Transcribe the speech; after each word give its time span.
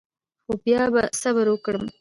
خو 0.45 0.51
بیا 0.63 0.83
به 0.93 1.01
صبر 1.21 1.45
وکړم. 1.51 1.83